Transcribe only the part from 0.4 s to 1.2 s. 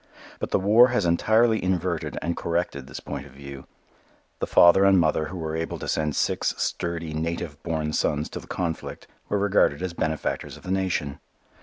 the war has